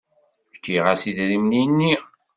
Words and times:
Fkiɣ-as 0.55 1.01
idrimen-nni. 1.09 1.93